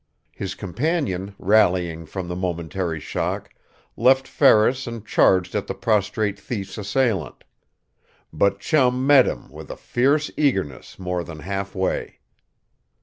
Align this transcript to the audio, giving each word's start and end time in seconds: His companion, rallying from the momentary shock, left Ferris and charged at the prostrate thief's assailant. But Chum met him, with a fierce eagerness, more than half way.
His 0.31 0.55
companion, 0.55 1.35
rallying 1.37 2.07
from 2.07 2.27
the 2.27 2.35
momentary 2.35 2.99
shock, 2.99 3.51
left 3.95 4.27
Ferris 4.27 4.87
and 4.87 5.05
charged 5.05 5.53
at 5.53 5.67
the 5.67 5.75
prostrate 5.75 6.39
thief's 6.39 6.79
assailant. 6.79 7.43
But 8.33 8.59
Chum 8.59 9.05
met 9.05 9.27
him, 9.27 9.51
with 9.51 9.69
a 9.69 9.77
fierce 9.77 10.31
eagerness, 10.35 10.97
more 10.97 11.23
than 11.23 11.41
half 11.41 11.75
way. 11.75 12.17